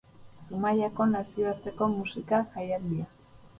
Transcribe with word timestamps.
Zumaiako 0.45 1.01
nazioarteko 1.11 1.83
musika-jaialdia. 1.95 3.05